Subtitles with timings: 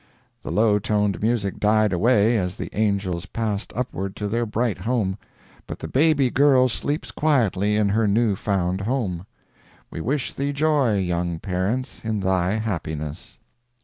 [0.41, 5.15] The low toned music died away as the angels passed upward to their bright home;
[5.67, 9.27] but the baby girl sleeps quietly in her new found home.
[9.91, 13.37] We wish thee joy, young parents, in thy happiness.